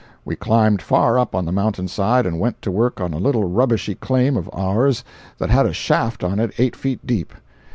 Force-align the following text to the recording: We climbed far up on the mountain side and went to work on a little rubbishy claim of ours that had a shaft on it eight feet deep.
We 0.25 0.35
climbed 0.35 0.81
far 0.81 1.19
up 1.19 1.35
on 1.35 1.45
the 1.45 1.51
mountain 1.51 1.87
side 1.87 2.25
and 2.25 2.39
went 2.39 2.59
to 2.63 2.71
work 2.71 2.99
on 2.99 3.13
a 3.13 3.19
little 3.19 3.43
rubbishy 3.43 3.93
claim 3.93 4.35
of 4.35 4.49
ours 4.51 5.03
that 5.37 5.51
had 5.51 5.67
a 5.67 5.73
shaft 5.73 6.23
on 6.23 6.39
it 6.39 6.51
eight 6.57 6.75
feet 6.75 7.05
deep. 7.05 7.31